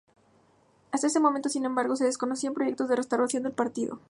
Hasta 0.91 1.05
ese 1.05 1.19
momento, 1.19 1.47
sin 1.47 1.63
embargo, 1.63 1.95
se 1.95 2.05
desconocían 2.05 2.55
proyectos 2.55 2.89
de 2.89 2.95
reestructuración 2.95 3.43
del 3.43 3.51
partido. 3.51 3.99